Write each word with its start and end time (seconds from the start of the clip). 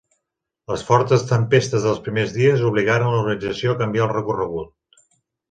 Les 0.69 0.85
fortes 0.85 1.25
tempestes 1.31 1.85
dels 1.89 1.99
primers 2.07 2.33
dies 2.39 2.65
obligaren 2.71 3.13
l'organització 3.17 3.75
a 3.77 3.81
canviar 3.83 4.09
el 4.09 4.13
recorregut. 4.17 4.75